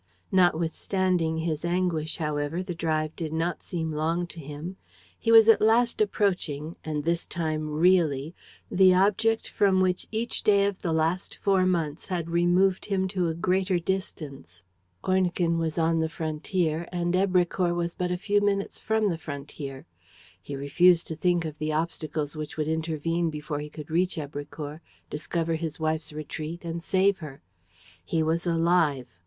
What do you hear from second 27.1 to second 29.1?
her. He was alive.